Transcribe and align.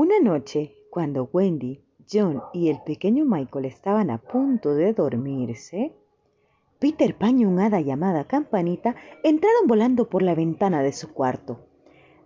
Una 0.00 0.20
noche, 0.20 0.76
cuando 0.90 1.28
Wendy, 1.32 1.82
John 2.08 2.40
y 2.52 2.68
el 2.68 2.80
pequeño 2.86 3.24
Michael 3.24 3.64
estaban 3.64 4.10
a 4.10 4.18
punto 4.18 4.76
de 4.76 4.92
dormirse, 4.92 5.92
Peter 6.78 7.16
Pan 7.16 7.40
y 7.40 7.44
un 7.44 7.58
hada 7.58 7.80
llamada 7.80 8.22
Campanita 8.22 8.94
entraron 9.24 9.66
volando 9.66 10.08
por 10.08 10.22
la 10.22 10.36
ventana 10.36 10.84
de 10.84 10.92
su 10.92 11.12
cuarto. 11.12 11.66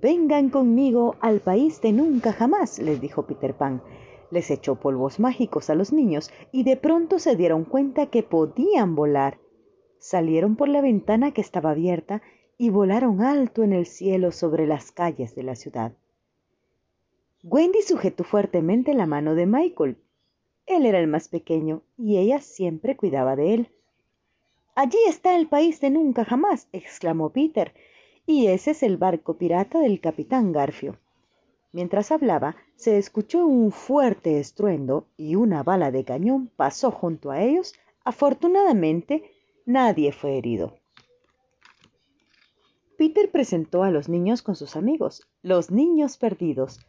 Vengan 0.00 0.48
conmigo 0.48 1.16
al 1.18 1.40
país 1.40 1.80
de 1.80 1.92
nunca 1.92 2.32
jamás, 2.32 2.78
les 2.78 3.00
dijo 3.00 3.26
Peter 3.26 3.56
Pan. 3.56 3.82
Les 4.30 4.48
echó 4.52 4.76
polvos 4.76 5.18
mágicos 5.18 5.68
a 5.68 5.74
los 5.74 5.92
niños 5.92 6.30
y 6.52 6.62
de 6.62 6.76
pronto 6.76 7.18
se 7.18 7.34
dieron 7.34 7.64
cuenta 7.64 8.06
que 8.10 8.22
podían 8.22 8.94
volar. 8.94 9.40
Salieron 9.98 10.54
por 10.54 10.68
la 10.68 10.82
ventana 10.82 11.32
que 11.32 11.40
estaba 11.40 11.72
abierta 11.72 12.22
y 12.58 12.70
volaron 12.70 13.22
alto 13.22 13.64
en 13.64 13.72
el 13.72 13.86
cielo 13.86 14.30
sobre 14.30 14.68
las 14.68 14.92
calles 14.92 15.34
de 15.34 15.42
la 15.42 15.56
ciudad. 15.56 15.96
Wendy 17.48 17.80
sujetó 17.82 18.24
fuertemente 18.24 18.92
la 18.92 19.06
mano 19.06 19.36
de 19.36 19.46
Michael. 19.46 19.96
Él 20.66 20.84
era 20.84 20.98
el 20.98 21.06
más 21.06 21.28
pequeño 21.28 21.82
y 21.96 22.16
ella 22.16 22.40
siempre 22.40 22.96
cuidaba 22.96 23.36
de 23.36 23.54
él. 23.54 23.70
Allí 24.74 24.98
está 25.06 25.36
el 25.36 25.46
país 25.46 25.80
de 25.80 25.90
nunca 25.90 26.24
jamás, 26.24 26.66
exclamó 26.72 27.30
Peter, 27.30 27.72
y 28.26 28.48
ese 28.48 28.72
es 28.72 28.82
el 28.82 28.96
barco 28.96 29.38
pirata 29.38 29.78
del 29.78 30.00
capitán 30.00 30.50
Garfio. 30.50 30.98
Mientras 31.70 32.10
hablaba, 32.10 32.56
se 32.74 32.98
escuchó 32.98 33.46
un 33.46 33.70
fuerte 33.70 34.40
estruendo 34.40 35.06
y 35.16 35.36
una 35.36 35.62
bala 35.62 35.92
de 35.92 36.02
cañón 36.02 36.50
pasó 36.56 36.90
junto 36.90 37.30
a 37.30 37.40
ellos. 37.42 37.74
Afortunadamente, 38.02 39.30
nadie 39.66 40.10
fue 40.10 40.36
herido. 40.36 40.78
Peter 42.98 43.30
presentó 43.30 43.84
a 43.84 43.92
los 43.92 44.08
niños 44.08 44.42
con 44.42 44.56
sus 44.56 44.74
amigos, 44.74 45.28
los 45.42 45.70
niños 45.70 46.16
perdidos. 46.16 46.80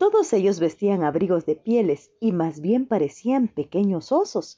Todos 0.00 0.32
ellos 0.32 0.60
vestían 0.60 1.04
abrigos 1.04 1.44
de 1.44 1.56
pieles 1.56 2.10
y 2.20 2.32
más 2.32 2.62
bien 2.62 2.86
parecían 2.86 3.48
pequeños 3.48 4.12
osos. 4.12 4.56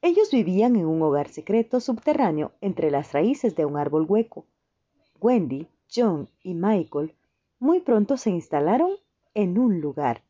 Ellos 0.00 0.32
vivían 0.32 0.74
en 0.74 0.86
un 0.86 1.00
hogar 1.02 1.28
secreto 1.28 1.78
subterráneo 1.78 2.50
entre 2.60 2.90
las 2.90 3.12
raíces 3.12 3.54
de 3.54 3.64
un 3.64 3.76
árbol 3.76 4.06
hueco. 4.08 4.44
Wendy, 5.20 5.68
John 5.88 6.28
y 6.42 6.54
Michael 6.54 7.14
muy 7.60 7.78
pronto 7.78 8.16
se 8.16 8.30
instalaron 8.30 8.90
en 9.34 9.56
un 9.56 9.80
lugar. 9.80 10.24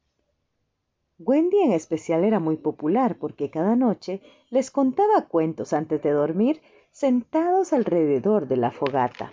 Wendy 1.19 1.61
en 1.61 1.73
especial 1.73 2.23
era 2.23 2.39
muy 2.39 2.59
popular 2.59 3.17
porque 3.19 3.49
cada 3.49 3.75
noche 3.75 4.21
les 4.51 4.71
contaba 4.71 5.29
cuentos 5.29 5.73
antes 5.73 6.03
de 6.03 6.11
dormir 6.11 6.61
sentados 6.91 7.73
alrededor 7.73 8.49
de 8.49 8.59
la 8.59 8.71
fogata. 8.71 9.33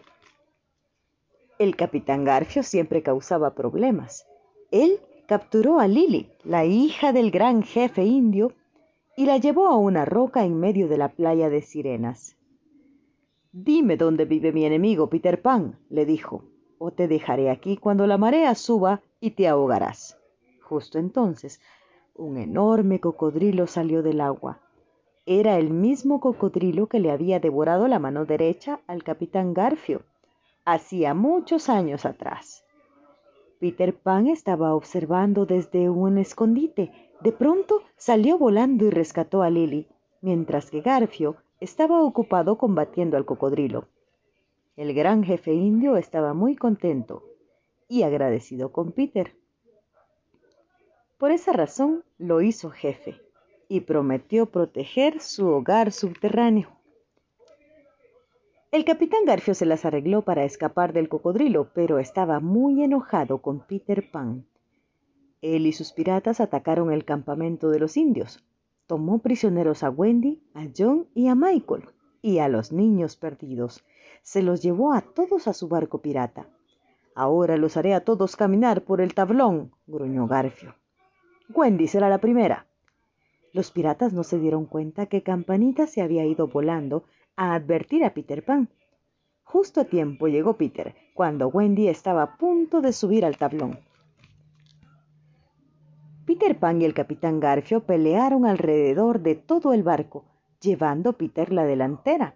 El 1.57 1.75
capitán 1.75 2.23
Garfio 2.23 2.63
siempre 2.63 3.03
causaba 3.03 3.53
problemas. 3.53 4.25
Él 4.72 5.01
capturó 5.30 5.80
a 5.80 5.88
Lily, 5.88 6.27
la 6.44 6.66
hija 6.66 7.13
del 7.13 7.30
gran 7.30 7.61
jefe 7.61 8.03
indio, 8.03 8.52
y 9.16 9.27
la 9.27 9.38
llevó 9.38 9.67
a 9.67 9.77
una 9.77 10.03
roca 10.03 10.44
en 10.44 10.59
medio 10.59 10.88
de 10.88 10.97
la 10.97 11.09
playa 11.09 11.52
de 11.52 11.61
sirenas. 11.61 12.35
Dime 13.52 13.95
dónde 13.95 14.25
vive 14.25 14.52
mi 14.52 14.66
enemigo 14.66 15.07
Peter 15.07 15.39
Pan, 15.39 15.77
le 15.91 16.07
dijo, 16.07 16.45
o 16.80 16.89
te 16.89 17.07
dejaré 17.07 17.52
aquí 17.52 17.77
cuando 17.77 18.07
la 18.07 18.17
marea 18.17 18.55
suba 18.55 19.03
y 19.19 19.30
te 19.31 19.47
ahogarás. 19.47 20.17
Justo 20.63 20.97
entonces, 20.97 21.61
un 22.16 22.38
enorme 22.38 23.00
cocodrilo 23.00 23.67
salió 23.67 24.02
del 24.02 24.22
agua. 24.22 24.61
Era 25.27 25.59
el 25.59 25.69
mismo 25.69 26.19
cocodrilo 26.22 26.88
que 26.88 27.00
le 27.00 27.11
había 27.11 27.39
devorado 27.39 27.88
la 27.88 28.00
mano 28.00 28.25
derecha 28.25 28.80
al 28.88 29.03
capitán 29.03 29.53
Garfio, 29.53 30.02
hacía 30.66 31.13
muchos 31.13 31.69
años 31.69 32.07
atrás. 32.07 32.63
Peter 33.59 33.93
Pan 33.93 34.27
estaba 34.27 34.73
observando 34.73 35.45
desde 35.45 35.89
un 35.89 36.17
escondite 36.17 36.91
de 37.21 37.33
pronto 37.33 37.81
salió 37.97 38.38
volando 38.38 38.85
y 38.85 38.89
rescató 38.89 39.41
a 39.41 39.49
Lily, 39.49 39.88
mientras 40.21 40.71
que 40.71 40.79
Garfio 40.79 41.35
estaba 41.59 42.01
ocupado 42.01 42.57
combatiendo 42.57 43.17
al 43.17 43.25
cocodrilo. 43.25 43.89
El 44.78 44.94
gran 44.94 45.23
jefe 45.25 45.53
indio 45.53 45.97
estaba 45.97 46.34
muy 46.34 46.56
contento 46.56 47.23
y 47.89 48.03
agradecido 48.03 48.72
con 48.72 48.94
Peter. 48.94 49.35
Por 51.17 51.31
esa 51.31 51.51
razón 51.51 52.05
lo 52.17 52.41
hizo 52.41 52.69
jefe 52.69 53.19
y 53.67 53.81
prometió 53.81 54.45
proteger 54.45 55.19
su 55.19 55.50
hogar 55.50 55.91
subterráneo. 55.91 56.78
El 58.72 58.85
capitán 58.85 59.25
Garfio 59.25 59.56
se 59.56 59.66
las 59.66 59.84
arregló 59.84 60.22
para 60.22 60.44
escapar 60.44 60.94
del 60.94 61.09
cocodrilo, 61.09 61.72
pero 61.74 61.97
estaba 61.97 62.40
muy 62.40 62.84
enojado 62.84 63.40
con 63.40 63.62
Peter 63.62 64.12
Pan. 64.12 64.46
Él 65.41 65.66
y 65.66 65.74
sus 65.74 65.91
piratas 65.91 66.40
atacaron 66.40 66.91
el 66.91 67.03
campamento 67.03 67.72
de 67.72 67.79
los 67.79 67.97
indios. 67.97 68.46
Tomó 68.85 69.19
prisioneros 69.19 69.81
a 69.81 69.90
Wendy, 69.90 70.44
a 70.53 70.68
John 70.78 71.08
y 71.16 71.29
a 71.29 71.35
Michael, 71.35 71.85
y 72.22 72.38
a 72.38 72.47
los 72.47 72.72
niños 72.72 73.16
perdidos. 73.16 73.84
Se 74.22 74.44
los 74.44 74.62
llevó 74.62 74.94
a 74.94 75.02
todos 75.02 75.47
a 75.47 75.53
su 75.53 75.68
barco 75.68 76.03
pirata. 76.03 76.47
Ahora 77.16 77.58
los 77.58 77.75
haré 77.75 77.96
a 77.96 78.06
todos 78.06 78.35
caminar 78.35 78.84
por 78.84 79.02
el 79.02 79.16
tablón, 79.16 79.72
gruñó 79.88 80.28
Garfio. 80.28 80.75
Wendy 81.52 81.88
será 81.88 82.08
la 82.08 82.19
primera. 82.19 82.68
Los 83.52 83.72
piratas 83.72 84.13
no 84.13 84.24
se 84.24 84.38
dieron 84.38 84.68
cuenta 84.68 85.08
que 85.08 85.24
Campanita 85.24 85.88
se 85.88 86.03
había 86.03 86.24
ido 86.24 86.47
volando 86.47 87.03
a 87.39 87.53
advertir 87.53 88.03
a 88.03 88.13
Peter 88.13 88.44
Pan. 88.44 88.67
Justo 89.44 89.79
a 89.79 89.85
tiempo 89.85 90.27
llegó 90.27 90.57
Peter, 90.57 90.94
cuando 91.13 91.47
Wendy 91.47 91.88
estaba 91.88 92.22
a 92.22 92.38
punto 92.38 92.81
de 92.81 92.91
subir 92.91 93.23
al 93.23 93.38
tablón. 93.38 93.79
Peter 96.25 96.59
Pan 96.59 96.81
y 96.81 96.85
el 96.85 96.94
capitán 96.94 97.39
Garfio 97.39 97.85
pelearon 97.85 98.45
alrededor 98.45 99.22
de 99.22 99.35
todo 99.35 99.73
el 99.73 99.83
barco, 99.83 100.25
llevando 100.59 101.13
Peter 101.13 101.53
la 101.53 101.63
delantera. 101.63 102.35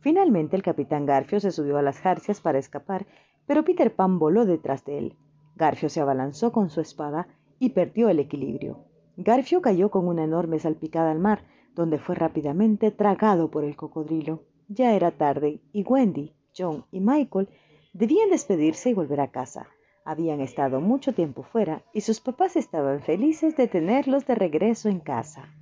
Finalmente 0.00 0.54
el 0.54 0.62
capitán 0.62 1.04
Garfio 1.04 1.40
se 1.40 1.50
subió 1.50 1.78
a 1.78 1.82
las 1.82 1.98
jarcias 1.98 2.40
para 2.40 2.60
escapar, 2.60 3.06
pero 3.44 3.64
Peter 3.64 3.92
Pan 3.92 4.20
voló 4.20 4.46
detrás 4.46 4.84
de 4.84 4.98
él. 4.98 5.16
Garfio 5.56 5.88
se 5.88 6.00
abalanzó 6.00 6.52
con 6.52 6.70
su 6.70 6.80
espada 6.80 7.26
y 7.58 7.70
perdió 7.70 8.08
el 8.08 8.20
equilibrio. 8.20 8.84
Garfio 9.16 9.60
cayó 9.60 9.90
con 9.90 10.06
una 10.06 10.22
enorme 10.22 10.60
salpicada 10.60 11.10
al 11.10 11.18
mar, 11.18 11.42
donde 11.78 12.00
fue 12.00 12.16
rápidamente 12.16 12.90
tragado 12.90 13.52
por 13.52 13.62
el 13.62 13.76
cocodrilo. 13.76 14.42
Ya 14.66 14.96
era 14.96 15.12
tarde 15.12 15.60
y 15.72 15.84
Wendy, 15.84 16.34
John 16.52 16.84
y 16.90 16.98
Michael 16.98 17.48
debían 17.92 18.30
despedirse 18.30 18.90
y 18.90 18.94
volver 18.94 19.20
a 19.20 19.30
casa. 19.30 19.68
Habían 20.04 20.40
estado 20.40 20.80
mucho 20.80 21.12
tiempo 21.14 21.44
fuera 21.44 21.84
y 21.94 22.00
sus 22.00 22.20
papás 22.20 22.56
estaban 22.56 23.00
felices 23.00 23.56
de 23.56 23.68
tenerlos 23.68 24.26
de 24.26 24.34
regreso 24.34 24.88
en 24.88 24.98
casa. 24.98 25.54